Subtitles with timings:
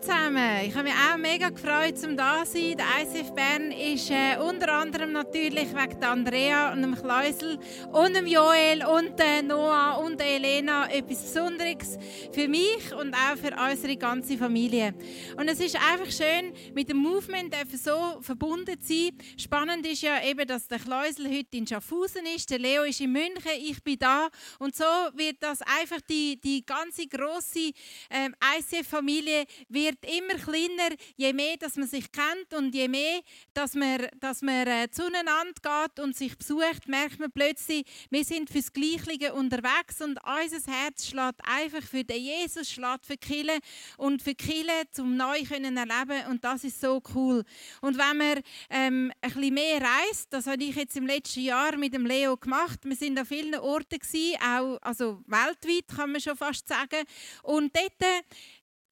[0.00, 0.64] zusammen.
[0.66, 2.76] Ich habe mich auch mega gefreut, zum da zu sein.
[2.76, 7.58] Der ICF Bern ist äh, unter anderem natürlich wegen der Andrea und dem Kleusel
[7.92, 11.98] und dem Joel und der Noah und der Elena etwas Besonderes
[12.32, 14.94] für mich und auch für unsere ganze Familie.
[15.36, 19.10] Und es ist einfach schön, mit dem Movement so verbunden zu sein.
[19.38, 23.12] Spannend ist ja eben, dass der Kleusel heute in Schaffhausen ist, der Leo ist in
[23.12, 24.28] München, ich bin da
[24.58, 24.84] und so
[25.14, 27.70] wird das einfach die, die ganze große
[28.10, 33.20] ähm, ICF-Familie wird immer kleiner, je mehr, dass man sich kennt und je mehr,
[33.54, 38.50] dass man, dass man äh, zueinander geht und sich besucht, merkt man plötzlich, wir sind
[38.50, 43.58] fürs Gleiche unterwegs und unser Herz schlägt einfach für den Jesus, schlägt für Kille
[43.96, 47.44] und für Kille zum neu können erleben und das ist so cool.
[47.80, 51.76] Und wenn man ähm, ein bisschen mehr reist, das habe ich jetzt im letzten Jahr
[51.76, 52.80] mit dem Leo gemacht.
[52.84, 57.04] Wir sind an vielen Orten gewesen, auch also weltweit kann man schon fast sagen.
[57.42, 58.24] Und dort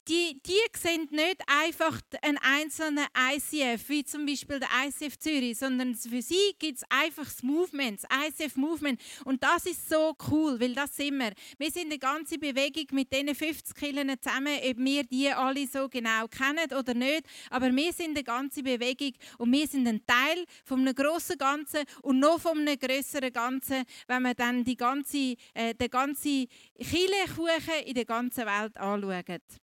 [0.07, 5.95] die, die sehen nicht einfach einen einzelnen ICF, wie zum Beispiel der ICF Zürich, sondern
[5.95, 9.01] für sie gibt es einfach das Movement, das ICF-Movement.
[9.25, 11.33] Und das ist so cool, weil das sind wir.
[11.57, 15.89] Wir sind eine ganze Bewegung mit diesen 50 Kirchen zusammen, ob wir die alle so
[15.89, 17.25] genau kennen oder nicht.
[17.49, 21.83] Aber wir sind eine ganze Bewegung und wir sind ein Teil von einem grossen Ganzen
[22.01, 27.83] und noch von einem größeren Ganzen, wenn man dann die ganze, äh, den ganzen Kirchenkuchen
[27.85, 29.64] in der ganzen Welt anschaut.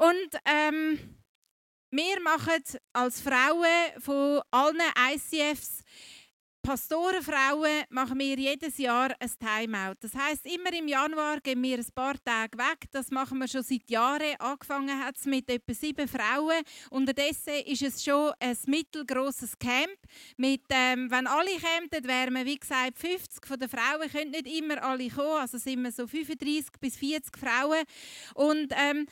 [0.00, 0.98] Und ähm,
[1.90, 3.66] wir machen als Frauen
[3.98, 4.80] von allen
[5.12, 5.82] ICFs,
[6.62, 9.96] Pastorenfrauen, machen wir jedes Jahr ein Timeout.
[10.00, 12.84] Das heißt, immer im Januar gehen wir ein paar Tage weg.
[12.92, 14.36] Das machen wir schon seit Jahren.
[14.38, 16.62] Angefangen hat es mit etwa sieben Frauen.
[16.90, 19.98] Unterdessen ist es schon ein mittelgroßes Camp.
[20.38, 24.10] Mit, ähm, wenn alle kämen, wären wir, wie gesagt, 50 von den Frauen.
[24.10, 25.40] Können nicht immer alle kommen.
[25.40, 27.84] Also sind wir so 35 bis 40 Frauen.
[28.34, 29.06] Und ähm,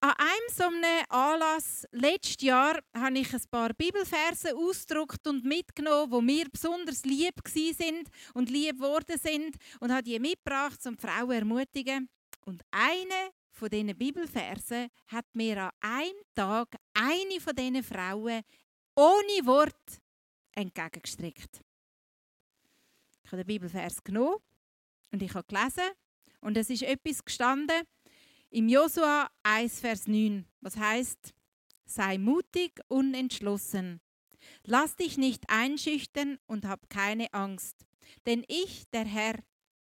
[0.00, 6.12] an einem so einem Anlass letztes Jahr habe ich ein paar Bibelverse ausgedruckt und mitgenommen,
[6.12, 11.00] wo mir besonders lieb sind und lieb geworden sind und habe die mitgebracht, um die
[11.00, 12.08] Frauen zu ermutigen.
[12.44, 18.42] Und eine von diesen Bibelversen hat mir an einem Tag eine von diesen Frauen
[18.94, 20.00] ohne Wort
[20.52, 21.60] entgegengestrickt.
[23.24, 24.36] Ich habe den Bibelvers genommen
[25.10, 25.90] und ich habe gelesen
[26.40, 27.82] und es ist etwas gestanden,
[28.50, 31.34] im Josua 1, Vers 9, was heißt,
[31.84, 34.00] sei mutig und entschlossen.
[34.64, 37.86] Lass dich nicht einschüchtern und hab keine Angst,
[38.26, 39.34] denn ich, der Herr,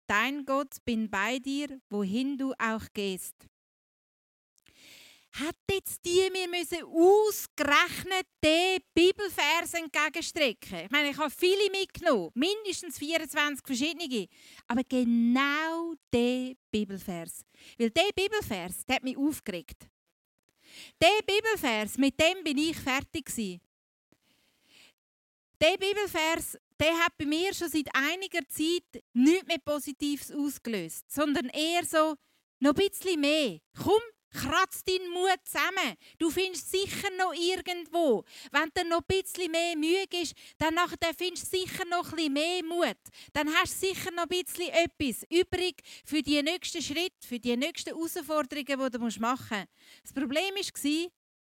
[0.06, 3.48] dein Gott, bin bei dir, wohin du auch gehst
[5.34, 10.84] hat jetzt die mir müssen ausgerechnet den Bibelvers entgegenstrecken.
[10.84, 14.28] Ich meine, ich habe viele mitgenommen, mindestens 24 verschiedene,
[14.69, 17.45] aber genau der Bibelvers.
[17.78, 19.89] Weil der Bibelvers, der hat mich aufgeregt.
[21.00, 23.61] Der Bibelvers, mit dem bin ich fertig gewesen.
[25.61, 31.49] Der Bibelvers, der hat bei mir schon seit einiger Zeit nichts mehr Positives ausgelöst, sondern
[31.49, 32.16] eher so,
[32.61, 33.59] noch ein bisschen mehr.
[33.83, 34.01] Komm,
[34.34, 35.97] Kratz deinen Mut zusammen.
[36.19, 38.25] Du findest sicher noch irgendwo.
[38.50, 40.77] Wenn du noch ein bisschen mehr Mühe ist, dann
[41.17, 42.99] findest du sicher noch ein bisschen mehr Mut.
[43.33, 47.56] Dann hast du sicher noch ein bisschen etwas übrig für die nächsten Schritte, für die
[47.56, 50.03] nächsten Herausforderungen, die du machen musst.
[50.03, 51.11] Das Problem war,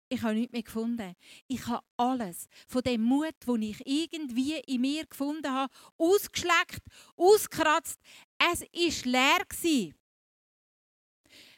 [0.08, 1.16] ich habe nichts mehr gefunden.
[1.48, 6.84] Ich habe alles von dem Mut, den ich irgendwie in mir gefunden habe, ausgeschleckt,
[7.16, 8.00] ausgekratzt.
[8.38, 9.94] Es war leer.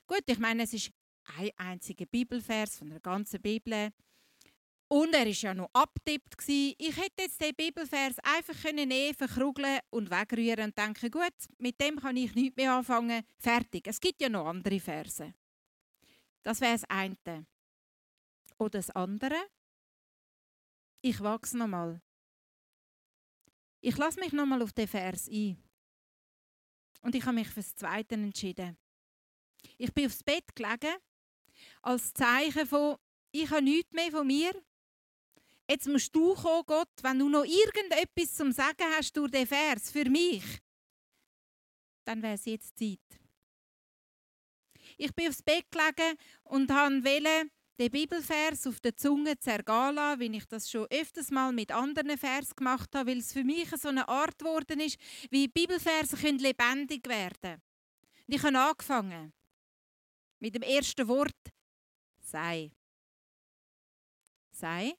[0.08, 0.92] Gut, ich meine, es ist
[1.38, 3.92] ein einziger Bibelvers von der ganzen Bibel.
[4.90, 6.36] Und er war ja noch abtippt.
[6.48, 12.00] Ich hätte jetzt den Bibelvers einfach nehmen, verkrugeln und wegrühren und denken, gut, mit dem
[12.00, 13.24] kann ich nichts mehr anfangen.
[13.38, 13.86] Fertig.
[13.88, 15.34] Es gibt ja noch andere Verse.
[16.44, 17.46] Das wäre das eine.
[18.58, 19.36] Oder das andere.
[21.02, 22.02] Ich wachse nochmal.
[23.82, 25.62] Ich lasse mich nochmal auf den Vers ein.
[27.02, 28.78] Und ich habe mich für das Zweite entschieden.
[29.78, 30.96] Ich bin aufs Bett gelegen
[31.82, 32.98] als Zeichen von,
[33.32, 34.52] ich habe nichts mehr von mir.
[35.70, 39.92] Jetzt musst du kommen, Gott, wenn du noch irgendetwas zum Sagen hast durch den Vers
[39.92, 40.44] für mich,
[42.06, 43.00] dann wäre es jetzt Zeit.
[44.98, 50.46] Ich bin aufs Bett gelegen und wollte den Bibelvers auf der Zunge lassen, wie ich
[50.46, 54.08] das schon öfters mal mit anderen Vers gemacht habe, weil es für mich so eine
[54.08, 54.98] Art geworden ist,
[55.30, 57.62] wie Bibelverse lebendig werden können.
[58.28, 59.34] Und ich habe angefangen
[60.40, 61.54] mit dem ersten Wort
[62.20, 62.72] sei.
[64.52, 64.94] Sei.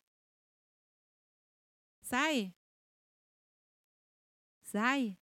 [2.00, 2.54] Sei.
[4.62, 5.16] Sei.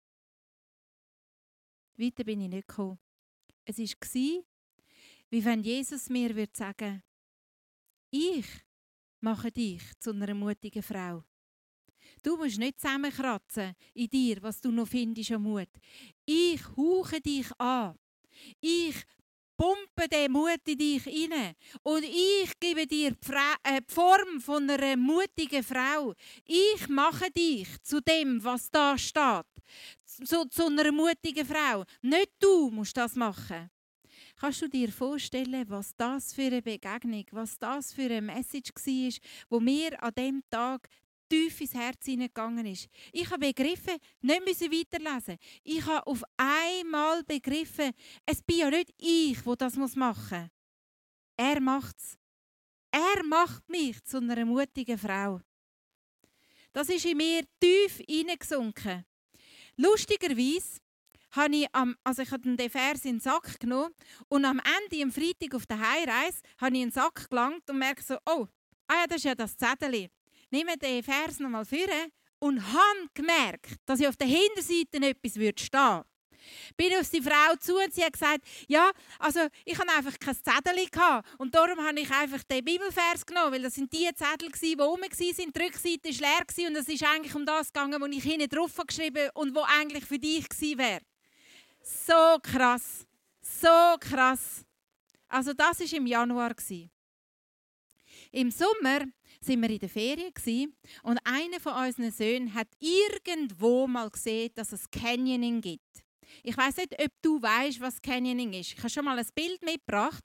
[1.97, 2.99] Weiter bin ich nicht gekommen.
[3.63, 4.43] Es war,
[5.29, 7.03] wie wenn Jesus mir würde sagen,
[8.11, 8.45] ich
[9.21, 11.23] mache dich zu einer mutigen Frau.
[12.21, 15.69] Du musst nicht zusammenkratzen in dir, was du noch findest an Mut.
[16.25, 17.97] Ich hauche dich an.
[18.59, 18.95] Ich
[19.57, 21.53] pumpe den Mut in dich rein.
[21.83, 23.11] Und ich gebe dir
[23.63, 26.13] äh, die Form von einer mutigen Frau.
[26.45, 29.45] Ich mache dich zu dem, was da steht.
[30.05, 31.83] Zu, zu einer mutigen Frau.
[32.01, 33.69] Nicht du musst das machen.
[34.37, 39.11] Kannst du dir vorstellen, was das für eine Begegnung, was das für eine Message war,
[39.49, 40.89] wo mir an dem Tag
[41.29, 42.87] tief ins Herz hineingegangen ist.
[43.11, 45.37] Ich habe begriffen, nicht müssen weiterlesen.
[45.63, 47.91] Ich habe auf einmal begriffen,
[48.25, 50.49] es bin ja nicht ich, wo das machen muss.
[51.37, 52.17] Er macht es.
[52.91, 55.41] Er macht mich zu einer mutigen Frau.
[56.71, 59.05] Das ist in mir tief hineingesunken.
[59.77, 60.79] Lustigerweise
[61.31, 63.93] habe ich, am, also ich habe den Vers in den Sack genommen
[64.29, 67.79] und am Ende, am Freitag auf der Heimreise, habe ich in den Sack gelangt und
[67.79, 68.47] merke so, oh,
[68.87, 70.09] ah ja, das ist ja das Zettel
[70.55, 71.77] nehme den Vers nochmal vor
[72.39, 76.05] und habe gemerkt, dass ich auf der Hinterseite etwas stehen würde.
[76.77, 80.35] Bin auf die Frau zu und sie hat gesagt, ja, also ich habe einfach kein
[80.35, 84.51] Zettel gehabt und darum habe ich einfach den Bibelvers genommen, weil das sind die Zettel
[84.61, 88.09] die oben waren, die Rückseite war leer und es ist eigentlich um das gegangen, was
[88.11, 91.01] ich hinten drauf geschrieben und wo eigentlich für dich gewesen wäre.
[91.81, 93.07] So krass,
[93.41, 94.63] so krass.
[95.27, 96.53] Also das war im Januar.
[98.31, 99.05] Im Sommer
[99.45, 100.33] sind wir in der Ferien
[101.03, 106.04] und einer von unseren Söhnen hat irgendwo mal gesehen, dass es Canyoning gibt.
[106.43, 108.73] Ich weiß nicht, ob du weißt, was Canyoning ist.
[108.73, 110.23] Ich habe schon mal ein Bild mitgebracht.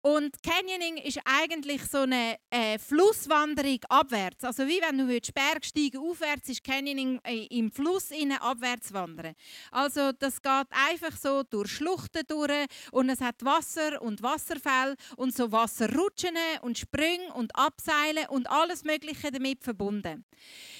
[0.00, 4.44] Und Canyoning ist eigentlich so eine äh, Flusswanderung abwärts.
[4.44, 9.34] Also wie wenn du Bergsteigen aufwärts ist Canyoning äh, im Fluss innen abwärts wandern.
[9.72, 15.34] Also das geht einfach so durch Schluchten durch und es hat Wasser und Wasserfälle und
[15.34, 20.24] so Wasserrutschen und Sprünge und Abseilen und alles Mögliche damit verbunden.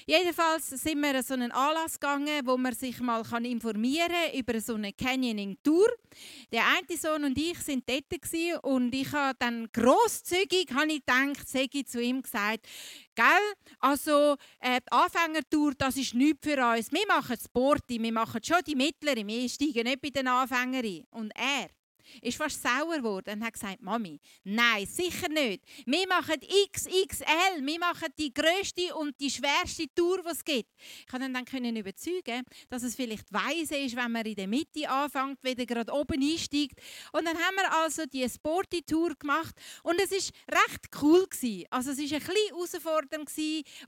[0.07, 4.61] Jedenfalls sind wir an so einen Anlass gegangen, wo man sich mal informieren kann über
[4.61, 5.89] so eine Canyoning-Tour.
[6.53, 11.49] Der eine Sohn und ich sind dort und ich habe dann grosszügig habe ich gedacht,
[11.49, 12.67] sage zu ihm gesagt,
[13.15, 13.27] gell,
[13.81, 16.93] also äh, die Anfängertour, das ist nichts für uns.
[16.93, 21.33] Wir machen Sporty, wir machen schon die Mittleren, wir steigen nicht bei den Anfängern Und
[21.35, 21.69] er,
[22.23, 25.63] ist fast sauer geworden und hat gesagt, Mami, nein, sicher nicht.
[25.87, 30.71] Wir machen XXL, wir machen die größte und die schwerste Tour, die es gibt.
[31.01, 34.89] Ich konnte dann können überzeugen, dass es vielleicht weise ist, wenn man in der Mitte
[34.89, 36.81] anfängt, wieder gerade oben einsteigt.
[37.13, 41.65] Und dann haben wir also die Sporty Tour gemacht und es ist recht cool gewesen.
[41.71, 43.29] Also es ist ein bisschen herausfordernd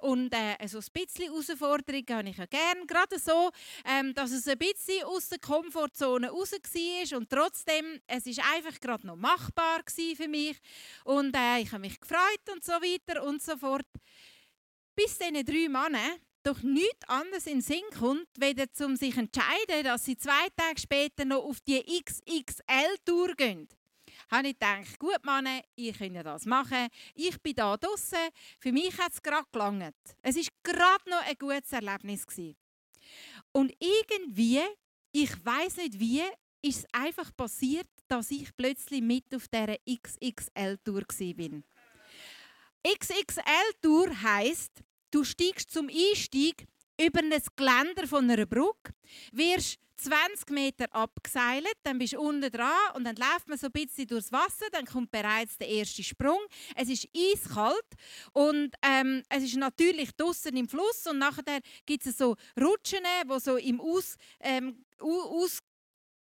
[0.01, 3.51] und äh, so ein bisschen Herausforderung habe ich ja gerne, gerade so,
[3.85, 8.79] ähm, dass es ein bisschen aus der Komfortzone raus war und trotzdem es ist einfach
[8.81, 10.59] gerade noch machbar für mich
[11.05, 13.87] und äh, ich habe mich gefreut und so weiter und so fort.
[14.95, 19.85] Bis diese drei Männer doch nichts anderes in den Sinn kommt, weder um sich entscheiden,
[19.85, 23.69] dass sie zwei Tage später noch auf die XXL-Tour gehen.
[24.31, 26.89] Habe ich gedacht, gut Mann, ich könnte das machen.
[27.15, 28.19] Ich bin da draußen.
[28.59, 29.95] Für mich hat es gerade gelangt.
[30.23, 32.27] Es war gerade noch ein gutes Erlebnis.
[32.27, 32.57] Gewesen.
[33.53, 34.61] Und irgendwie,
[35.13, 36.23] ich weiß nicht wie,
[36.63, 41.63] ist es einfach passiert, dass ich plötzlich mit auf dieser XXL-Tour war.
[42.87, 46.67] XXL-Tour heisst, du steigst zum Einstieg
[47.01, 48.93] über ein Geländer von einer Brücke,
[49.33, 53.73] wirst 20 Meter abgeseilt, dann bist du unten dran und dann läuft man so ein
[53.73, 56.41] bisschen durchs Wasser, dann kommt bereits der erste Sprung.
[56.75, 57.87] Es ist eiskalt
[58.33, 63.39] und ähm, es ist natürlich draußen im Fluss und nachher gibt es so Rutschen, wo
[63.39, 65.61] so im Aus, ähm, aus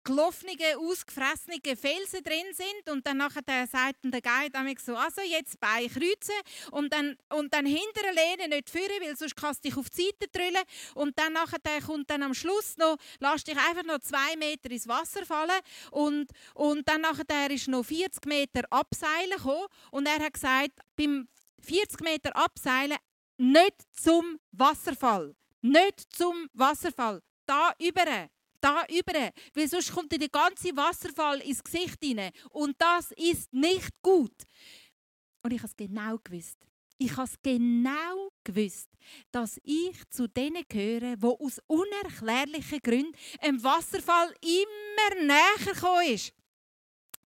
[0.07, 5.89] gelaufenen, ausgefressenen Felsen drin sind und dann nachher sagt der Guide so, also jetzt Bein
[5.89, 6.35] kreuzen
[6.71, 10.05] und dann, und dann hinterher lehnen, nicht führen, weil sonst kannst du dich auf die
[10.05, 10.63] Seite drüllen.
[10.95, 14.87] Und dann nachher kommt dann am Schluss noch, lass dich einfach noch zwei Meter ins
[14.87, 15.61] Wasser fallen
[15.91, 21.29] und, und dann nachher ist noch 40 Meter abseilen gekommen und er hat gesagt, beim
[21.61, 22.97] 40 Meter abseilen
[23.39, 28.07] nicht zum Wasserfall, nicht zum Wasserfall, da über
[28.67, 33.53] da über, weil sonst kommt dir der ganze Wasserfall ins Gesicht hinein und das ist
[33.53, 34.35] nicht gut.
[35.43, 36.59] Und ich habe es genau gewusst.
[36.99, 38.89] Ich habe es genau gewusst,
[39.31, 46.33] dass ich zu denen gehöre, wo aus unerklärlichen Gründen ein Wasserfall immer näher gekommen ist.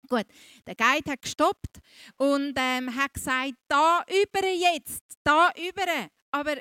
[0.08, 0.26] Gut,
[0.66, 1.78] der Guide hat gestoppt
[2.16, 6.08] und ähm, hat gesagt, da über jetzt, da über.
[6.32, 6.56] Aber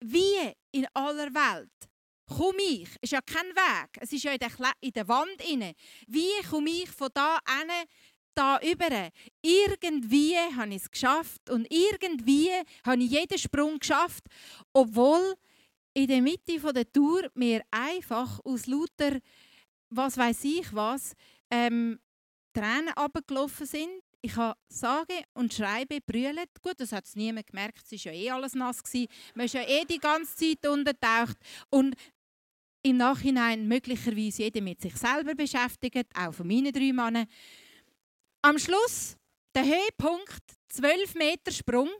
[0.00, 1.91] wie in aller Welt
[2.26, 4.50] komme ich, ist ja kein Weg, es ist ja in der,
[4.80, 5.74] in der Wand inne.
[6.06, 7.70] Wie komme ich von da hin
[8.34, 9.10] da über.
[9.42, 12.50] Irgendwie habe ich es geschafft und irgendwie
[12.84, 14.24] habe ich jeden Sprung geschafft,
[14.72, 15.34] obwohl
[15.94, 19.18] in der Mitte der Tour mir einfach aus lauter,
[19.90, 21.12] was weiß ich was,
[21.50, 21.98] ähm,
[22.54, 24.02] Tränen abgelaufen sind.
[24.24, 26.50] Ich habe sage und schreibe brüllt.
[26.62, 27.82] Gut, das hat es niemand gemerkt.
[27.90, 28.82] Es war ja eh alles nass.
[28.82, 29.08] Gewesen.
[29.34, 31.36] Man ist ja eh die ganze Zeit untertaucht.
[31.70, 31.96] Und
[32.84, 37.26] im Nachhinein möglicherweise jeder mit sich selber beschäftigt, auch von meinen drei Männern.
[38.42, 39.16] Am Schluss,
[39.54, 41.90] der Höhepunkt, 12 Meter Sprung.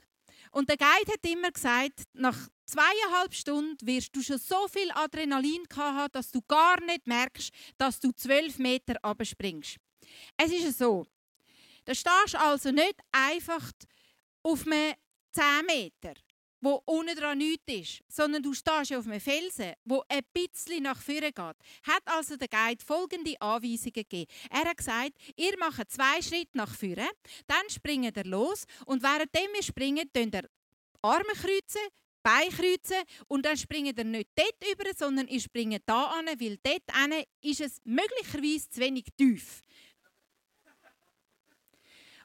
[0.53, 5.65] Und der Guide hat immer gesagt, nach zweieinhalb Stunden wirst du schon so viel Adrenalin
[5.77, 9.77] haben, dass du gar nicht merkst, dass du 12 Meter abspringst.
[10.37, 11.07] Es ist so,
[11.85, 13.71] da stehst du also nicht einfach
[14.43, 14.95] auf einem
[15.33, 16.15] 10 Meter
[16.63, 21.03] wo unten dran nichts ist, sondern du stehst auf einem Felsen, wo ein bisschen nach
[21.03, 21.37] vorne geht.
[21.37, 24.31] Hat also der Guide folgende Anweisungen gegeben.
[24.49, 27.09] Er hat gesagt, ihr macht zwei Schritte nach vorne,
[27.49, 30.49] dann springt ihr los und währenddem wir springen, könnt ihr
[31.03, 31.83] Arme kreuzen,
[32.23, 36.59] Beine kreuzen und dann springt ihr nicht dort über, sondern ihr springt da an, weil
[36.63, 39.63] dort ist es möglicherweise zu wenig tief.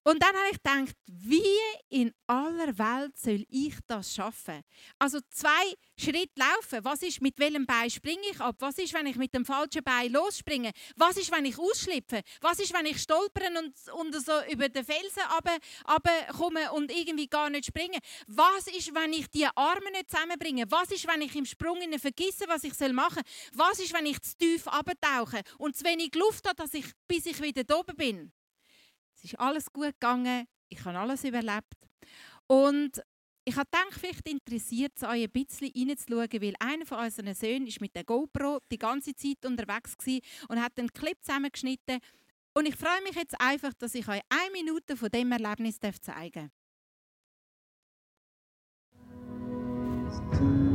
[0.08, 1.42] Und dann habe ich gedacht, wie
[1.90, 4.62] in aller Welt soll ich das schaffen?
[4.98, 6.86] Also zwei Schritte laufen.
[6.86, 8.56] Was ist, mit welchem Bein springe ich ab?
[8.60, 10.72] Was ist, wenn ich mit dem falschen Bein losspringe?
[10.96, 12.22] Was ist, wenn ich ausschlüpfe?
[12.40, 15.24] Was ist, wenn ich stolpere und, und so über den Felsen
[16.38, 17.98] komme und irgendwie gar nicht springe?
[18.28, 20.64] Was ist, wenn ich die Arme nicht zusammenbringe?
[20.70, 23.68] Was ist, wenn ich im Sprung vergesse, was ich machen soll?
[23.68, 27.26] Was ist, wenn ich zu tief abtauche und zu wenig Luft habe, dass ich, bis
[27.26, 28.32] ich wieder oben bin?
[29.18, 31.74] Es ist alles gut gegangen, ich habe alles überlebt.
[32.46, 33.02] Und
[33.46, 37.68] ich habe gedacht, vielleicht interessiert es euch ein bisschen reinzuschauen, weil einer von unseren Söhnen
[37.68, 39.96] ist mit der GoPro die ganze Zeit unterwegs
[40.50, 42.00] und hat einen Clip zusammengeschnitten.
[42.54, 46.52] Und ich freue mich jetzt einfach, dass ich euch eine Minute von dem Erlebnis zeigen
[50.32, 50.67] darf.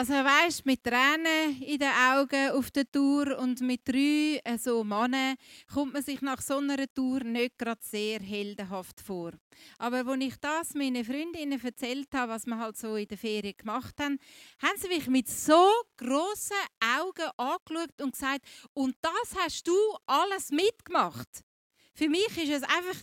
[0.00, 4.82] Also weißt, mit Tränen in den Augen auf der Tour und mit drei äh, so
[4.82, 5.36] Männern
[5.70, 9.32] kommt man sich nach so einer Tour nicht gerade sehr heldenhaft vor.
[9.76, 13.52] Aber als ich das meinen Freundinnen erzählt habe, was wir halt so in der Ferien
[13.58, 14.16] gemacht haben,
[14.62, 16.56] haben sie mich mit so grossen
[16.98, 19.76] Augen angeschaut und gesagt, und das hast du
[20.06, 21.44] alles mitgemacht.
[21.92, 23.02] Für mich ist es einfach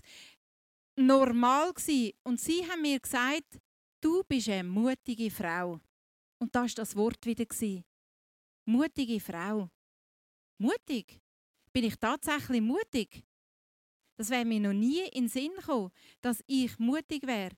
[0.95, 2.13] normal gewesen.
[2.23, 3.59] und sie haben mir gesagt,
[4.01, 5.79] du bist eine mutige Frau.
[6.39, 7.45] Und da war das Wort wieder.
[8.65, 9.69] Mutige Frau.
[10.57, 11.21] Mutig?
[11.71, 13.23] Bin ich tatsächlich mutig?
[14.17, 15.91] Das wäre mir noch nie in den Sinn gekommen,
[16.21, 17.55] dass ich mutig wäre.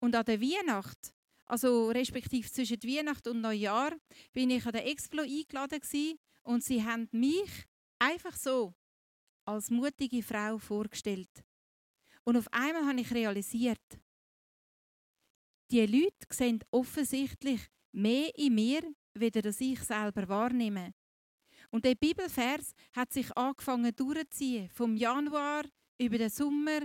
[0.00, 1.14] Und an der Weihnacht,
[1.46, 3.92] also respektive zwischen Weihnacht und Neujahr,
[4.32, 7.66] bin ich an der Explo eingeladen und sie haben mich
[7.98, 8.74] einfach so
[9.44, 11.44] als mutige Frau vorgestellt.
[12.24, 14.00] Und auf einmal habe ich realisiert,
[15.70, 17.60] die Leute sehen offensichtlich
[17.92, 18.82] mehr in mir,
[19.14, 20.92] weder dass ich selber wahrnehme.
[21.70, 25.64] Und der Bibelvers hat sich angefangen durchzuziehen, vom Januar
[25.98, 26.80] über den Sommer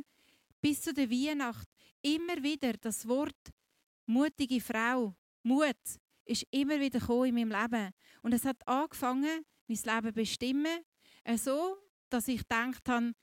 [0.61, 1.67] bis zu der Weihnacht.
[2.01, 3.51] Immer wieder das Wort
[4.05, 5.75] mutige Frau, Mut,
[6.25, 7.91] ist immer wieder in meinem Leben.
[8.21, 10.79] Und es hat angefangen, mein Leben zu bestimmen,
[11.35, 11.77] so,
[12.09, 13.13] dass ich gedacht habe,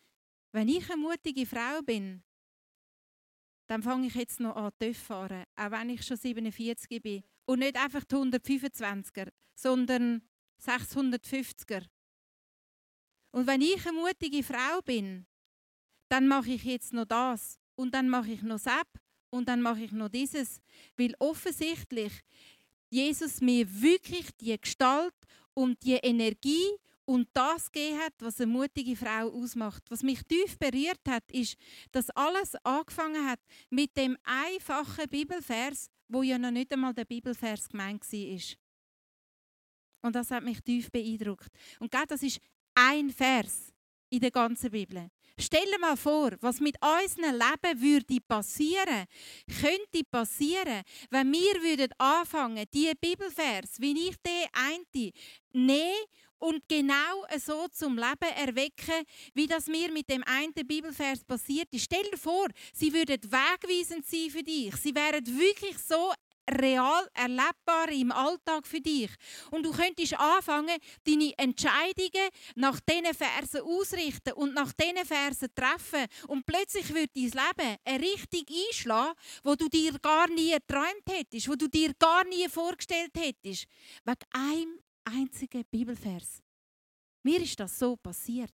[0.53, 2.23] wenn ich eine mutige Frau bin,
[3.69, 7.25] dann fange ich jetzt noch an zu fahren, auch wenn ich schon 47 bin.
[7.45, 10.23] Und nicht einfach die 125er, sondern
[10.65, 11.85] 650er.
[13.33, 15.27] Und wenn ich eine mutige Frau bin,
[16.09, 17.59] dann mache ich jetzt noch das.
[17.75, 18.85] Und dann mache ich noch das
[19.33, 20.61] und dann mache ich noch dieses,
[20.97, 22.13] weil offensichtlich
[22.91, 25.15] Jesus mir wirklich die Gestalt
[25.55, 26.69] und die Energie
[27.05, 29.83] und das gegeben hat, was eine mutige Frau ausmacht.
[29.89, 31.57] Was mich tief berührt hat, ist,
[31.91, 33.41] dass alles angefangen hat
[33.71, 38.57] mit dem einfachen Bibelvers, wo ja noch nicht einmal der Bibelvers gemeint war.
[40.03, 41.51] Und das hat mich tief beeindruckt.
[41.79, 42.41] Und gerade das ist
[42.75, 43.73] ein Vers
[44.11, 45.09] in der ganzen Bibel.
[45.39, 49.07] Stell dir mal vor, was mit unserem Leben würde passieren,
[49.61, 55.13] könnte passieren, wenn wir würden anfangen, die Bibelvers, wie ich den eine,
[55.53, 56.05] nehmen
[56.43, 61.85] und genau so zum Leben erwecken, wie das mir mit dem einen Bibelvers passiert ist.
[61.85, 64.75] Stell dir vor, sie würden wegweisend sein für dich.
[64.77, 66.13] Sie wären wirklich so
[66.51, 69.11] real erlebbar im Alltag für dich.
[69.53, 76.07] Und du könntest anfangen, deine Entscheidungen nach diesen Versen ausrichten und nach diesen Versen treffen.
[76.27, 81.49] Und plötzlich wird dein Leben eine Richtung einschlagen, wo du dir gar nie geträumt hättest,
[81.49, 83.67] wo du dir gar nie vorgestellt hättest.
[84.05, 86.43] Wegen einem einzigen Bibelvers.
[87.23, 88.55] Mir ist das so passiert.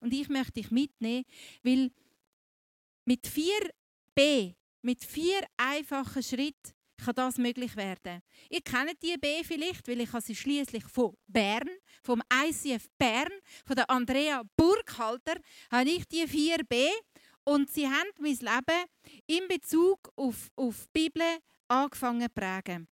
[0.00, 1.24] Und ich möchte dich mitnehmen,
[1.62, 1.90] weil
[3.04, 3.70] mit vier
[4.14, 8.22] B, mit vier einfachen Schritten kann das möglich werden.
[8.48, 11.68] Ihr kennt die B vielleicht, weil ich sie schließlich von Bern,
[12.02, 13.32] vom ICF Bern,
[13.64, 15.34] von der Andrea Burghalter,
[15.70, 16.88] habe ich die 4B
[17.44, 18.86] und sie haben mein Leben
[19.26, 21.38] in Bezug auf, auf die Bibel
[21.68, 22.88] angefangen zu prägen.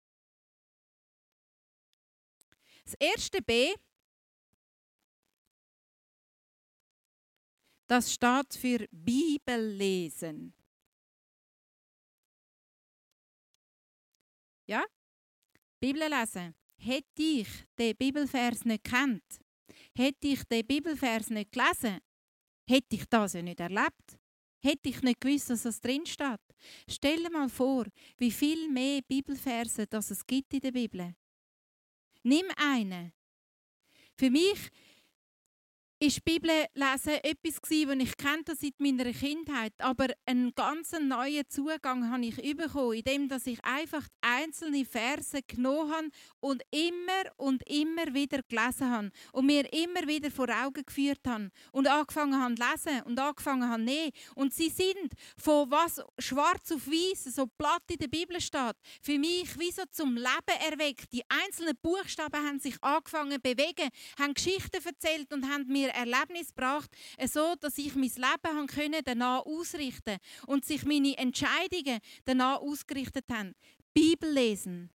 [2.85, 3.75] Das erste B,
[7.87, 10.55] das steht für Bibellesen.
[14.67, 14.85] Ja?
[15.81, 16.55] Bibel lesen.
[16.77, 17.49] Hätte ich
[17.79, 19.41] den Bibelvers nicht kennt,
[19.97, 22.01] hätte ich den Bibelvers nicht gelesen,
[22.69, 24.19] hätte ich das ja nicht erlebt.
[24.65, 26.41] Hätte ich nicht gewusst, dass das drin steht.
[26.89, 27.85] Stell dir mal vor,
[28.17, 31.17] wie viel mehr Bibelverse das es gibt in der Bibel.
[32.23, 33.13] Nimm einen.
[34.17, 34.71] Für mich
[36.03, 41.49] ist Bibel lesen etwas gewesen, was ich kannte seit meiner Kindheit, aber einen ganz neuen
[41.49, 46.09] Zugang habe ich bekommen, indem dass ich einfach einzelne Verse genommen habe
[46.41, 51.53] und immer und immer wieder gelesen habe und mir immer wieder vor Augen geführt habe
[51.71, 54.11] und angefangen habe zu lesen und angefangen habe zu nehmen.
[54.35, 59.21] Und sie sind von was schwarz auf weiß so platt in der Bibel steht, für
[59.21, 61.13] mich wie so zum Leben erweckt.
[61.13, 63.89] Die einzelnen Buchstaben haben sich angefangen zu bewegen,
[64.19, 66.91] haben Geschichten erzählt und haben mir Erlebnis gebracht,
[67.27, 73.55] so dass ich mein Leben können danach ausrichten und sich meine Entscheidungen danach ausgerichtet haben.
[73.95, 74.91] Bibel lesen,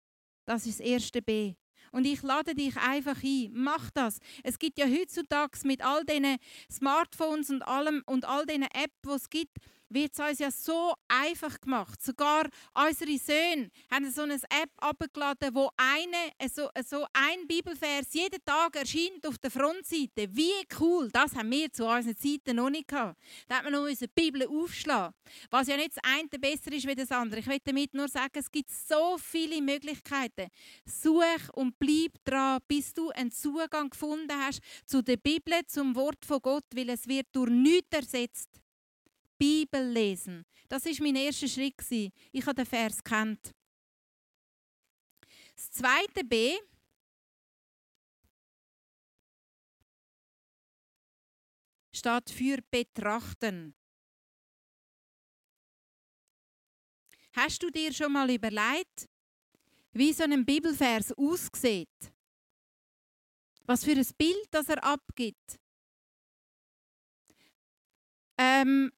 [0.46, 1.54] das ist das erste B.
[1.92, 3.50] Und ich lade dich einfach ein.
[3.52, 4.18] Mach das.
[4.42, 6.38] Es gibt ja heutzutage mit all diesen
[6.70, 9.58] Smartphones und allem und all diesen Apps, die es gibt,
[9.94, 12.02] wird es uns ja so einfach gemacht.
[12.02, 18.44] Sogar unsere Söhne haben so eine App abgeladen, wo eine, so, so ein Bibelvers jeden
[18.44, 20.28] Tag erscheint auf der Frontseite.
[20.30, 21.08] Wie cool!
[21.12, 23.18] Das haben wir zu unseren Zeiten noch nicht gehabt.
[23.48, 25.14] Da hat man noch unsere Bibel aufschlagen.
[25.50, 27.40] Was ja nicht das eine besser ist als das andere.
[27.40, 30.48] Ich will damit nur sagen, es gibt so viele Möglichkeiten.
[30.84, 36.24] Such und bleib dran, bis du einen Zugang gefunden hast zu der Bibel, zum Wort
[36.24, 38.63] von Gott, weil es wird durch nichts ersetzt.
[39.44, 40.46] Bibel lesen.
[40.70, 41.74] Das ist mein erster Schritt.
[41.90, 43.54] Ich habe den Vers kennt.
[45.54, 46.58] Das zweite B
[51.92, 53.74] steht für betrachten.
[57.34, 59.10] Hast du dir schon mal überlegt,
[59.92, 62.12] wie so ein Bibelvers aussieht?
[63.66, 65.60] Was für ein Bild das er abgibt?
[68.38, 68.90] Ähm,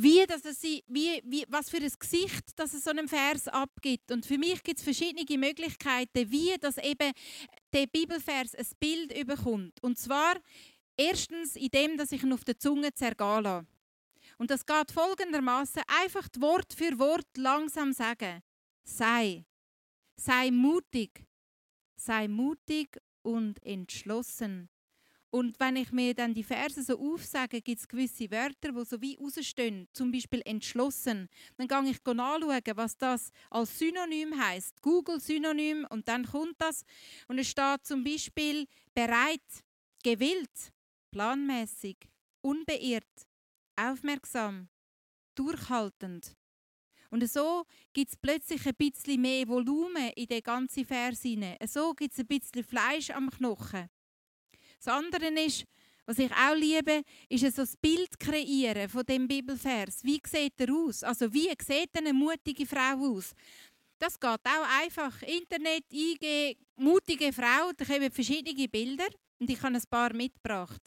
[0.00, 3.48] wie, dass es sie, wie, wie, was für ein Gesicht dass es so einem Vers
[3.48, 4.12] abgibt.
[4.12, 7.12] Und für mich gibt es verschiedene Möglichkeiten, wie das eben
[7.72, 9.82] der Bibelvers ein Bild überkommt.
[9.82, 10.36] Und zwar
[10.96, 13.66] erstens in dem, dass ich ihn auf der Zunge zergehen lasse.
[14.38, 18.40] Und das geht folgendermaßen: einfach Wort für Wort langsam sagen.
[18.84, 19.44] Sei.
[20.16, 21.24] Sei mutig.
[21.96, 24.68] Sei mutig und entschlossen.
[25.30, 29.00] Und wenn ich mir dann die Verse so aufsage, gibt es gewisse Wörter, die so
[29.02, 31.28] wie rausstehen, zum Beispiel entschlossen.
[31.58, 34.80] Dann gehe ich nachschauen, was das als Synonym heißt.
[34.80, 36.82] Google Synonym und dann kommt das.
[37.26, 39.64] Und es steht zum Beispiel bereit,
[40.02, 40.72] gewillt,
[41.10, 41.98] planmäßig,
[42.40, 43.28] unbeirrt,
[43.76, 44.68] aufmerksam,
[45.34, 46.34] durchhaltend.
[47.10, 51.56] Und so gibt es plötzlich ein bisschen mehr Volumen in den ganzen Vers hinein.
[51.66, 53.88] So gibt es ein bisschen Fleisch am Knochen.
[54.78, 55.64] Das andere ist,
[56.06, 60.02] was ich auch liebe, ist so das Bild kreieren von dem Bibelvers.
[60.02, 61.02] Wie sieht er aus?
[61.02, 63.34] Also wie sieht eine mutige Frau aus?
[63.98, 65.20] Das geht auch einfach.
[65.22, 69.08] Internet eingeben, mutige Frau, da kommen verschiedene Bilder.
[69.38, 70.80] Und ich habe ein paar mitgebracht.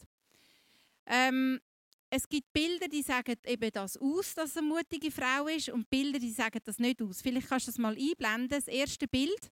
[1.06, 1.60] Ähm,
[2.10, 5.88] es gibt Bilder, die sagen eben das aus, dass es eine mutige Frau ist, und
[5.88, 7.22] Bilder, die sagen das nicht aus.
[7.22, 8.48] Vielleicht kannst du das mal einblenden.
[8.48, 9.50] Das erste Bild.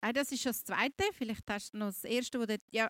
[0.00, 1.04] Ah, das ist schon das zweite.
[1.12, 2.88] Vielleicht hast du noch das erste, wo dort, ja,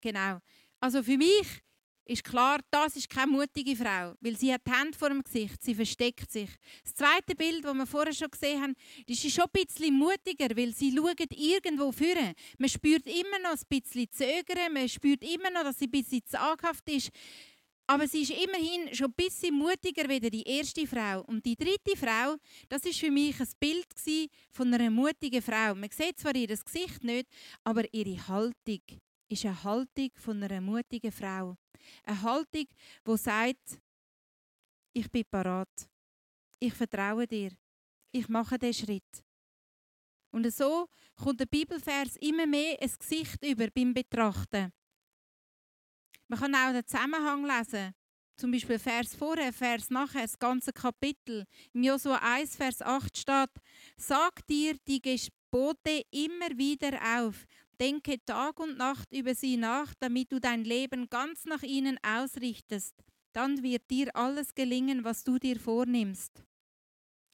[0.00, 0.38] genau.
[0.80, 1.62] Also für mich
[2.04, 5.62] ist klar, das ist keine mutige Frau, weil sie hat die Hände vor dem Gesicht,
[5.62, 6.50] sie versteckt sich.
[6.82, 8.74] Das zweite Bild, das wir vorher schon gesehen haben,
[9.06, 12.34] ist schon ein bisschen mutiger, weil sie schaut irgendwo führen.
[12.58, 16.24] Man spürt immer noch ein bisschen Zögern, man spürt immer noch, dass sie ein bisschen
[16.26, 17.10] zaghaft ist.
[17.92, 21.20] Aber sie ist immerhin schon ein bisschen mutiger wie die erste Frau.
[21.26, 22.36] Und die dritte Frau,
[22.70, 23.86] das ist für mich ein Bild
[24.50, 25.74] von einer mutigen Frau.
[25.74, 27.28] Man sieht zwar ihr Gesicht nicht,
[27.62, 28.80] aber ihre Haltung
[29.28, 31.54] ist eine Haltung von einer mutigen Frau.
[32.04, 32.64] Eine Haltung,
[33.06, 33.78] die sagt,
[34.94, 35.90] ich bin parat.
[36.60, 37.50] Ich vertraue dir.
[38.10, 39.22] Ich mache den Schritt.
[40.30, 40.88] Und so
[41.22, 44.72] kommt der Bibelvers immer mehr ins Gesicht über beim Betrachten.
[46.32, 47.92] Man kann auch den Zusammenhang lesen.
[48.38, 51.44] Zum Beispiel Vers vorher, Vers nachher, das ganze Kapitel.
[51.74, 53.50] Im Josua 1, Vers 8 steht:
[53.98, 57.44] Sag dir die Gebote immer wieder auf
[57.78, 62.94] Denke Tag und Nacht über sie nach, damit du dein Leben ganz nach ihnen ausrichtest.
[63.34, 66.42] Dann wird dir alles gelingen, was du dir vornimmst.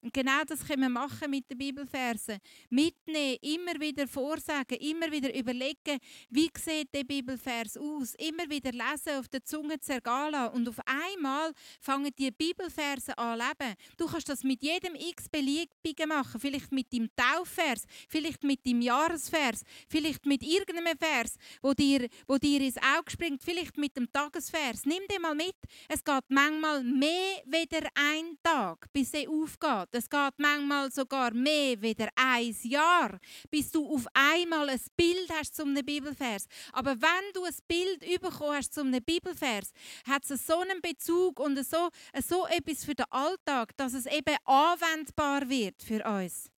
[0.00, 2.38] Und genau das können wir machen mit den Bibelversen.
[2.70, 5.98] Mitnehmen, immer wieder vorsagen, immer wieder überlegen,
[6.30, 8.14] wie sieht der Bibelvers aus.
[8.16, 10.54] Immer wieder lesen, auf der Zunge zergehen lassen.
[10.54, 13.74] Und auf einmal fangen die Bibelverse an leben.
[13.96, 16.40] Du kannst das mit jedem x-beliebigen machen.
[16.40, 22.38] Vielleicht mit dem Taufvers, vielleicht mit dem Jahresvers, vielleicht mit irgendeinem Vers, wo dir, wo
[22.38, 24.86] dir ins Auge springt, vielleicht mit dem Tagesvers.
[24.86, 25.56] Nimm den mal mit.
[25.88, 29.87] Es geht manchmal mehr wieder ein Tag, bis er aufgeht.
[29.90, 33.18] Es geht manchmal sogar mehr wieder ein Jahr,
[33.50, 36.46] bis du auf einmal ein Bild hast zum Bibelvers.
[36.72, 39.72] Aber wenn du ein Bild bekommen hast zum Bibelvers,
[40.06, 41.88] hat es so einen Bezug und so,
[42.26, 46.50] so etwas für den Alltag, dass es eben anwendbar wird für uns.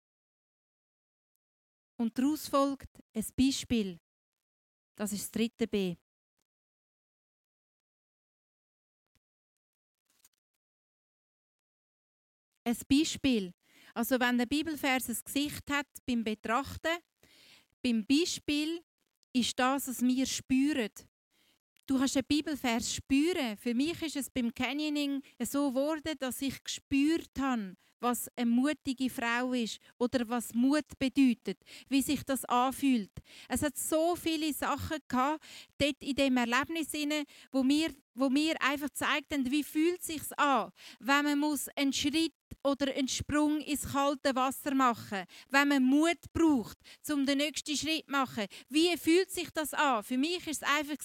[1.97, 3.99] Und daraus folgt ein Beispiel.
[4.95, 5.95] Das ist das dritte B.
[12.69, 13.53] ein Beispiel.
[13.93, 16.97] Also wenn der Bibelvers ein Gesicht hat beim Betrachten,
[17.84, 18.82] beim Beispiel
[19.34, 20.89] ist das, was wir spüren.
[21.86, 23.58] Du kannst den Bibelvers spüren.
[23.58, 29.10] Für mich ist es beim Canyoning so geworden, dass ich gespürt habe, was eine mutige
[29.10, 33.12] Frau ist oder was Mut bedeutet, wie sich das anfühlt.
[33.47, 35.43] Es hat so viele Sachen gehabt,
[35.77, 36.89] dort in dem Erlebnis
[37.51, 42.34] wo mir, wo mir einfach zeigt wie fühlt sich's an, wenn man muss einen Schritt
[42.63, 46.77] oder einen Sprung ins kalte Wasser machen, wenn man Mut braucht,
[47.11, 48.45] um den nächsten Schritt zu machen.
[48.69, 50.03] Wie fühlt sich das an?
[50.03, 50.97] Für mich war es einfach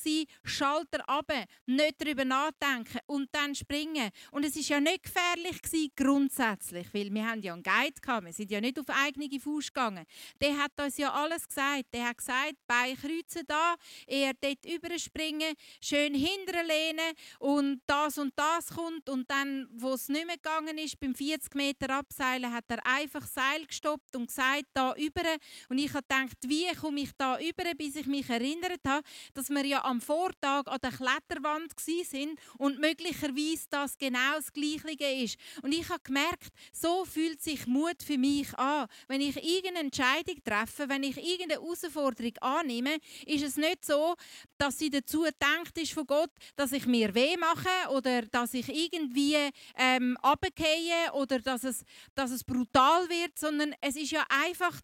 [0.42, 1.30] Schalter ab,
[1.66, 4.10] nicht darüber nachdenken und dann springen.
[4.30, 8.26] Und es ist ja nicht gefährlich gewesen, grundsätzlich, weil wir haben ja einen Guide gehabt,
[8.26, 10.04] wir sind ja nicht auf eigene Fuß gegangen.
[10.40, 11.84] Der hat uns ja alles gesagt.
[11.92, 13.74] Der hat gesagt, Bein kreuzen da,
[14.06, 20.26] er dort überspringen, schön hinterlehnen und das und das kommt und dann, wo es nicht
[20.26, 24.64] mehr gegangen ist, beim 40 40 Meter abseilen, hat er einfach Seil gestoppt und gesagt,
[24.72, 25.22] da über.
[25.68, 29.02] Und ich habe gedacht, wie komme ich da über, bis ich mich erinnert habe,
[29.34, 35.24] dass wir ja am Vortag an der Kletterwand sind und möglicherweise das genau das Gleiche
[35.24, 35.36] ist.
[35.62, 38.86] Und ich habe gemerkt, so fühlt sich Mut für mich an.
[39.08, 44.14] Wenn ich irgendeine Entscheidung treffe, wenn ich irgendeine Herausforderung annehme, ist es nicht so,
[44.58, 48.68] dass sie dazu denkt ist von Gott, dass ich mir weh mache oder dass ich
[48.68, 49.36] irgendwie
[49.76, 54.80] ähm, runtergehe oder dass es, dass es brutal wird, sondern es ist ja einfach,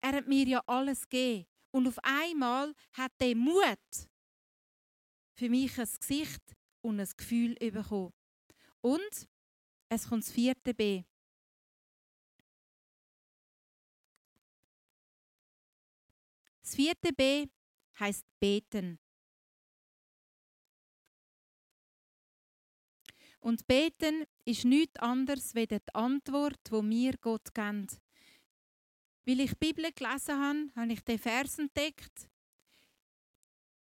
[0.00, 1.46] er hat mir ja alles gegeben.
[1.70, 3.78] Und auf einmal hat der Mut
[5.34, 6.42] für mich ein Gesicht
[6.82, 8.12] und ein Gefühl bekommen.
[8.80, 9.28] Und
[9.88, 11.04] es kommt das vierte B.
[16.62, 17.46] Das vierte B
[17.98, 18.98] heißt beten.
[23.44, 28.00] Und beten ist nichts anderes als die Antwort, die mir Gott kennt.
[29.26, 32.30] Weil ich die Bibel gelesen habe, habe ich den Vers entdeckt.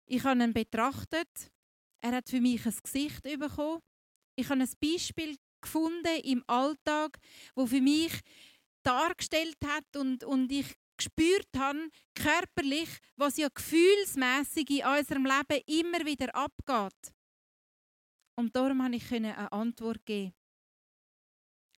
[0.06, 1.50] Ich habe ihn betrachtet.
[2.00, 3.82] Er hat für mich ein Gesicht bekommen.
[4.36, 7.18] Ich habe ein Beispiel gefunden im Alltag,
[7.56, 8.12] wo für mich
[8.84, 16.06] dargestellt hat und, und ich gespürt habe, körperlich, was ja gefühlsmäßig in unserem Leben immer
[16.06, 17.17] wieder abgeht.
[18.38, 20.32] Und darum konnte ich eine Antwort geben.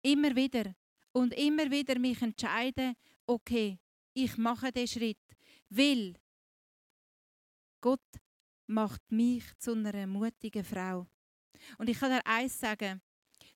[0.02, 0.74] Immer wieder.
[1.10, 2.96] Und immer wieder mich entscheiden,
[3.26, 3.78] okay,
[4.12, 5.16] ich mache den Schritt.
[5.70, 6.18] Weil
[7.80, 8.04] Gott
[8.66, 11.06] macht mich zu einer mutigen Frau.
[11.78, 13.00] Und ich kann dir eins sagen.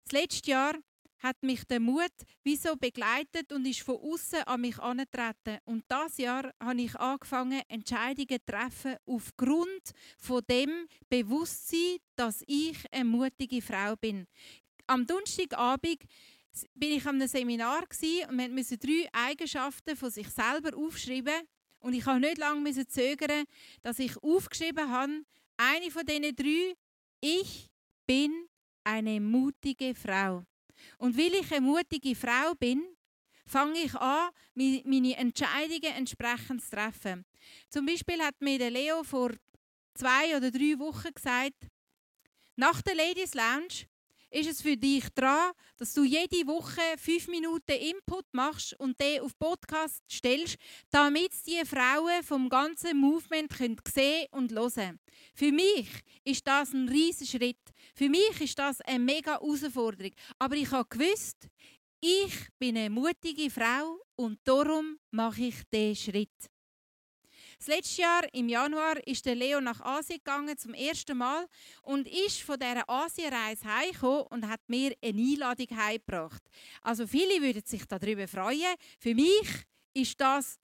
[0.04, 0.74] Das letzte Jahr
[1.24, 5.58] hat mich der Mut wieso begleitet und ist von außen an mich angetreten.
[5.64, 12.76] Und das Jahr habe ich angefangen, Entscheidungen zu treffen aufgrund von dem Bewusstsein, dass ich
[12.92, 14.26] eine mutige Frau bin.
[14.86, 16.02] Am Donnerstagabend
[16.74, 17.84] bin ich an einem Seminar
[18.28, 21.48] und wir mussten drei Eigenschaften von sich selber aufschreiben.
[21.80, 23.44] Und ich habe nicht lange zögern,
[23.82, 25.22] dass ich aufgeschrieben habe,
[25.56, 26.74] eine von diesen drei,
[27.20, 27.70] ich
[28.06, 28.46] bin
[28.84, 30.44] eine mutige Frau.
[30.98, 32.82] Und weil ich eine mutige Frau bin,
[33.46, 37.24] fange ich an, meine Entscheidungen entsprechend zu treffen.
[37.68, 39.32] Zum Beispiel hat mir der Leo vor
[39.94, 41.68] zwei oder drei Wochen gesagt,
[42.56, 43.86] nach der Ladies Lounge
[44.34, 49.20] ist es für dich dran, dass du jede Woche fünf Minuten Input machst und den
[49.20, 50.56] auf Podcast stellst,
[50.90, 54.98] damit die Frauen vom ganzen Movement können sehen und hören.
[55.34, 55.88] Für mich
[56.24, 57.60] ist das ein riesiger Schritt.
[57.94, 60.12] Für mich ist das eine mega Herausforderung.
[60.38, 61.48] Aber ich habe gewusst,
[62.00, 66.53] ich bin eine mutige Frau und darum mache ich diesen Schritt.
[67.58, 71.46] Das letzte Jahr im Januar ist der Leo nach Asien gegangen zum ersten Mal
[71.82, 76.42] und ist von dieser Asienreise heimgekommen und hat mir eine Einladung heimgebracht.
[76.82, 78.74] Also viele würden sich darüber freuen.
[78.98, 79.48] Für mich
[79.94, 80.58] ist das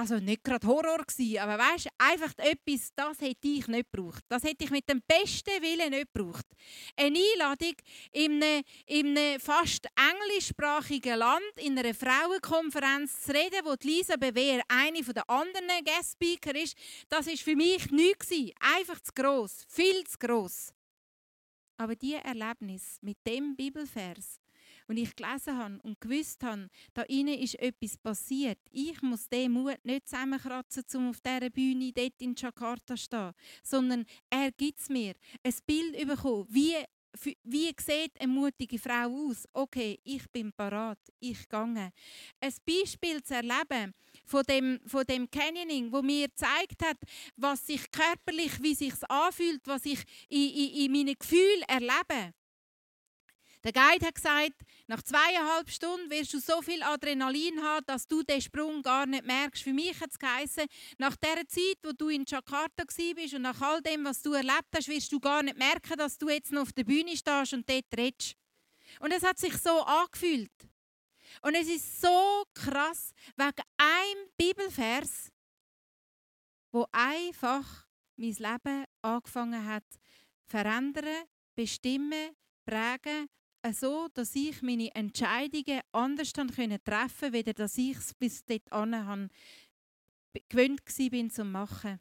[0.00, 4.24] also nicht gerade Horror gewesen, aber weißt, einfach etwas, das hätte ich nicht gebraucht.
[4.30, 6.46] Das hätte ich mit dem besten Willen nicht gebraucht.
[6.96, 7.74] Eine Einladung
[8.12, 14.62] in einem, in einem fast englischsprachigen Land, in einer Frauenkonferenz zu reden, wo Lisa Bewehr
[14.68, 16.78] eine der anderen Guest-Speaker ist,
[17.10, 18.52] das ist für mich nichts gewesen.
[18.78, 20.72] Einfach zu gross, viel zu gross.
[21.76, 24.39] Aber diese Erlebnis mit dem Bibelvers,
[24.90, 28.58] und ich gelesen habe und gewusst habe, da innen ist etwas passiert.
[28.72, 33.32] Ich muss den Mut nicht zusammenkratzen, um auf dieser Bühne dort in Jakarta zu stehen,
[33.62, 35.14] sondern er gibt es mir.
[35.44, 36.74] Ein Bild bekommen, wie
[37.42, 39.44] wie sieht eine mutige Frau aus?
[39.52, 41.58] Okay, ich bin parat, ich gehe.
[41.58, 43.92] Ein Beispiel zu erleben
[44.24, 46.98] von dem, von dem Canyoning, wo mir gezeigt hat,
[47.36, 52.32] was sich körperlich, wie sich anfühlt, was ich in, in, in meinen Gefühlen erlebe.
[53.62, 54.54] Der Guide hat gesagt,
[54.86, 59.26] nach zweieinhalb Stunden wirst du so viel Adrenalin haben, dass du den Sprung gar nicht
[59.26, 59.62] merkst.
[59.62, 60.64] Für mich hat es geheißen,
[60.96, 64.68] nach der Zeit, wo du in Jakarta bist und nach all dem, was du erlebt
[64.74, 67.68] hast, wirst du gar nicht merken, dass du jetzt noch auf der Bühne stehst und
[67.68, 68.34] dort redest.
[68.98, 70.50] Und es hat sich so angefühlt.
[71.42, 75.30] Und es ist so krass, wegen einem Bibelvers,
[76.72, 79.84] wo einfach mein Leben angefangen hat,
[80.46, 83.28] verändern, bestimmen, prägen
[83.72, 89.30] so, dass ich meine Entscheidungen anders treffen konnte, weder dass ich es bis dahin
[90.48, 92.00] gewöhnt war zu machen.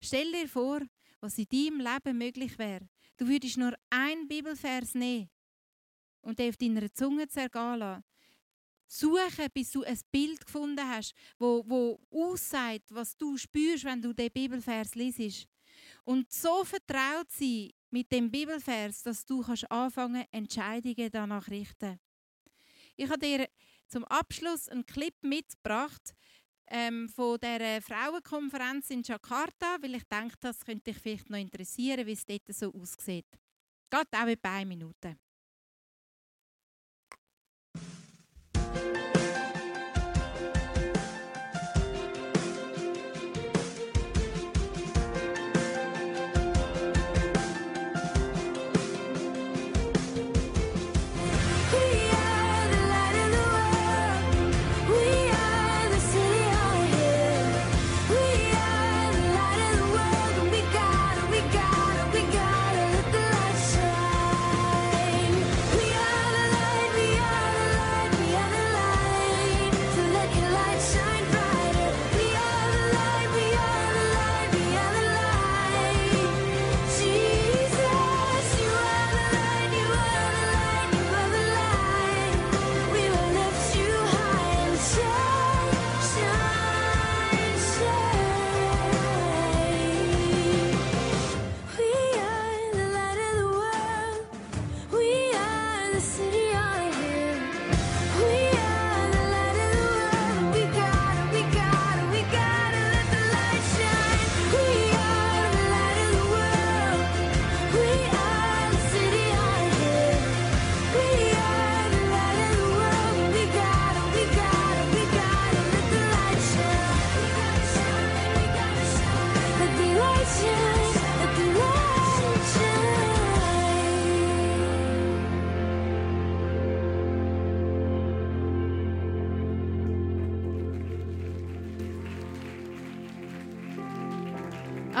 [0.00, 0.80] Stell dir vor,
[1.20, 2.88] was in deinem Leben möglich wäre.
[3.16, 5.28] Du würdest nur einen Bibelvers nehmen
[6.22, 8.04] und den auf deiner Zunge zergehen lassen.
[8.86, 14.12] Suchen, bis du ein Bild gefunden hast, wo, wo aussagt, was du spürst, wenn du
[14.12, 15.46] den Bibelvers liest.
[16.04, 21.98] Und so vertraut sein mit dem Bibelvers, dass du kannst anfangen Entscheidungen danach richten.
[22.96, 23.48] Ich habe dir
[23.88, 26.14] zum Abschluss einen Clip mitgebracht
[26.68, 32.06] ähm, von der Frauenkonferenz in Jakarta, weil ich denke, das könnte dich vielleicht noch interessieren,
[32.06, 33.26] wie es dort so aussieht.
[33.90, 35.18] Geht auch in ein Minuten.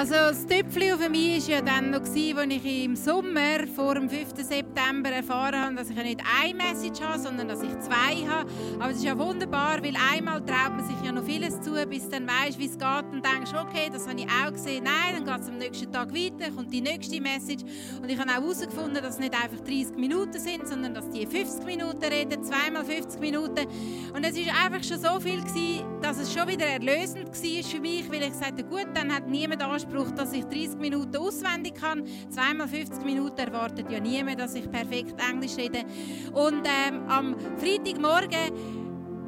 [0.00, 4.08] Also das Tüpfchen für mich war ja dann noch, als ich im Sommer vor dem
[4.08, 4.28] 5.
[4.34, 8.48] September erfahren habe, dass ich nicht eine Message habe, sondern dass ich zwei habe.
[8.78, 12.08] Aber es ist ja wunderbar, weil einmal traut man sich ja noch vieles zu, bis
[12.08, 14.84] dann weißt, wie es geht und denkst, okay, das habe ich auch gesehen.
[14.84, 17.64] Nein, dann geht es am nächsten Tag weiter, kommt die nächste Message.
[18.00, 21.26] Und ich habe auch herausgefunden, dass es nicht einfach 30 Minuten sind, sondern dass die
[21.26, 23.66] 50 Minuten reden, zweimal 50 Minuten.
[24.14, 27.80] Und es ist einfach schon so viel gewesen, dass es schon wieder erlösend war für
[27.80, 32.04] mich, weil ich sagte, gut, dann hat niemand Anspruch, dass ich 30 Minuten auswendig kann.
[32.30, 35.80] Zweimal 50 Minuten erwartet ja niemand, dass ich perfekt Englisch rede.
[36.32, 38.79] Und ähm, am Freitagmorgen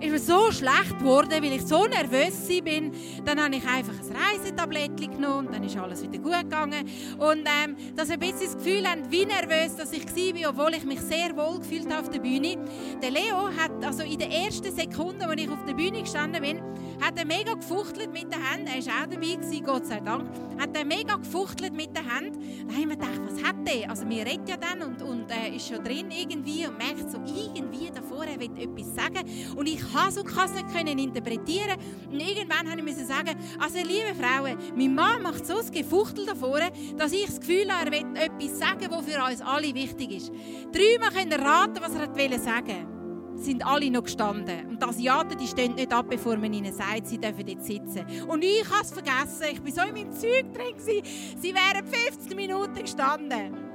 [0.03, 2.93] ist mir so schlecht geworden, weil ich so nervös bin.
[3.25, 6.89] Dann habe ich einfach ein Reisetablett genommen und dann ist alles wieder gut gegangen.
[7.19, 10.75] Und ähm, dass ihr ein bisschen das Gefühl habt, wie nervös dass ich war, obwohl
[10.75, 12.57] ich mich sehr wohl gefühlt habe auf der Bühne.
[13.01, 16.61] Der Leo hat also in den ersten Sekunden, als ich auf der Bühne gestanden bin,
[17.01, 18.69] hat er mega gefuchtelt mit den Händen.
[18.69, 20.29] Er war auch dabei, gewesen, Gott sei Dank.
[20.61, 22.39] Hat er mega gefuchtelt mit den Händen.
[22.69, 23.91] Da haben wir gedacht, was hat der?
[23.91, 27.19] Also wir reden ja dann und, und äh, ist schon drin irgendwie und merkt so
[27.27, 29.29] irgendwie davor, er will etwas sagen.
[29.57, 31.79] Und ich und kann es nicht interpretieren.
[32.11, 36.61] Und irgendwann habe ich sagen, also liebe Frauen, mein Mann macht so ein Gefuchtel davor,
[36.97, 40.33] dass ich das Gefühl habe, er will etwas sagen, was für uns alle wichtig ist.
[40.73, 42.93] Dreimal können raten, was er wollte sagen
[43.35, 44.69] sind alle noch gestanden.
[44.69, 48.05] Und die Asiaten die stehen nicht ab, bevor man ihnen sagt, sie dürfen dort sitzen.
[48.29, 49.47] Und ich habe es vergessen.
[49.53, 51.03] Ich war so in meinem Zeug drin.
[51.41, 53.72] Sie wären 15 Minuten gestanden.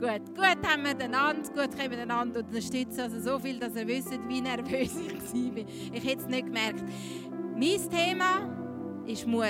[0.00, 3.02] Gut, gut haben wir einander, gut können wir einander unterstützen.
[3.02, 5.64] Also so viel, dass ihr wisst, wie nervös ich war.
[5.92, 6.82] Ich hätte es nicht gemerkt.
[7.54, 9.44] Mein Thema ist Mut.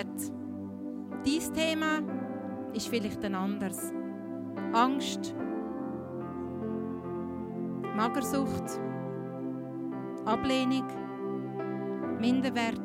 [1.24, 2.00] Dein Thema
[2.72, 3.92] ist vielleicht ein anderes.
[4.72, 5.36] Angst,
[7.94, 8.80] Magersucht,
[10.24, 10.88] Ablehnung,
[12.20, 12.80] Minderwert,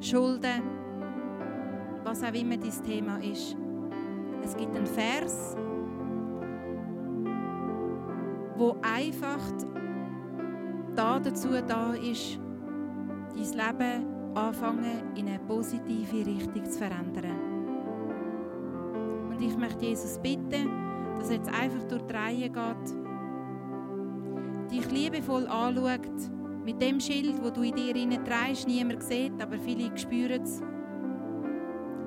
[0.00, 0.62] Schulden,
[2.02, 3.56] was auch immer dein Thema ist.
[4.42, 5.56] Es gibt einen Vers,
[8.58, 9.38] wo einfach
[10.96, 12.40] da dazu da ist,
[13.30, 17.38] dein Leben anfangen in eine positive Richtung zu verändern.
[19.30, 20.68] Und ich möchte Jesus bitten,
[21.18, 22.94] dass er jetzt einfach durch die Reihe geht,
[24.72, 26.00] dich liebevoll anschaut,
[26.64, 30.60] mit dem Schild, wo du in dir hinein trägst, niemand sieht, aber viele spüren es.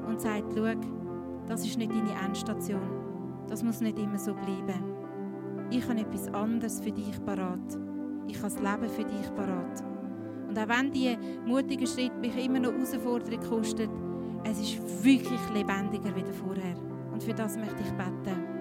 [0.08, 0.76] Und sagt, schau,
[1.48, 3.46] das ist nicht deine Endstation.
[3.48, 4.91] Das muss nicht immer so bleiben
[5.72, 7.80] ich habe etwas anderes für dich parat.
[8.28, 9.84] Ich habe das Leben für dich parat.
[10.48, 13.90] Und auch wenn die mutigen Schritte mich immer noch Herausforderung kosten,
[14.44, 16.76] es ist wirklich lebendiger wie vorher.
[17.12, 18.52] Und für das möchte ich beten.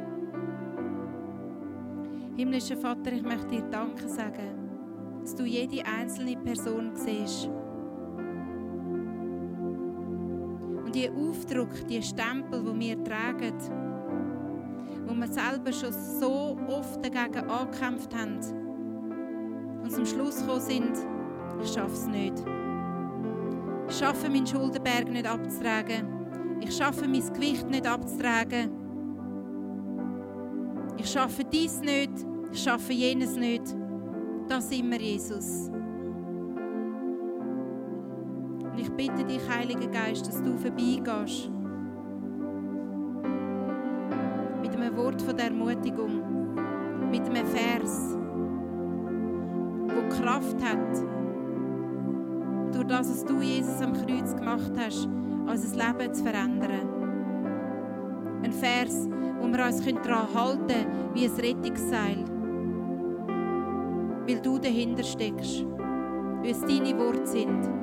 [2.37, 4.70] Himmlischer Vater, ich möchte dir Danke sagen,
[5.20, 7.51] dass du jede einzelne Person siehst.
[10.85, 13.89] Und die Aufdruck, die Stempel, die wir tragen,
[15.11, 18.38] wo wir selber schon so oft dagegen angekämpft haben
[19.83, 20.96] und zum Schluss gekommen sind,
[21.61, 22.35] ich schaffe es nicht.
[23.88, 26.61] Ich schaffe meinen Schuldenberg nicht abzutragen.
[26.61, 28.70] Ich schaffe mein Gewicht nicht abzutragen.
[30.96, 32.12] Ich schaffe dies nicht.
[32.53, 33.75] Ich schaffe jenes nicht.
[34.49, 35.70] Das sind wir, Jesus.
[38.62, 41.51] Und ich bitte dich, Heiliger Geist, dass du vorbeigehst
[44.96, 46.22] Wort von der Ermutigung
[47.11, 48.16] mit einem Vers,
[49.88, 51.05] wo Kraft hat,
[52.72, 55.09] durch das, was du, Jesus, am Kreuz gemacht hast,
[55.46, 56.88] unser Leben zu verändern.
[58.42, 59.09] Ein Vers,
[59.40, 62.24] wo wir uns daran halten können, wie ein Rettungsseil.
[64.26, 67.80] Weil du dahinter steckst, weil es deine Worte sind.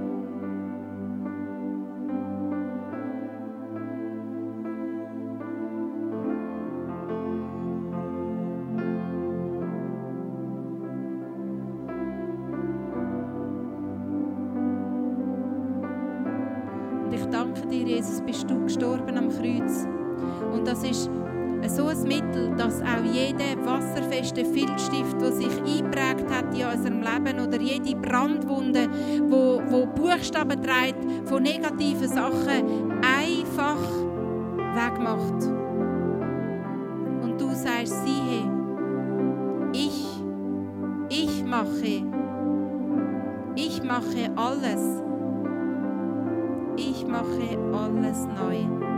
[30.56, 33.80] Trägt von negativen Sachen, einfach
[34.74, 35.46] wegmacht.
[37.24, 38.50] Und du sagst, siehe,
[39.74, 40.06] ich,
[41.10, 42.04] ich mache,
[43.56, 45.04] ich mache alles
[47.08, 48.97] mache alles neu.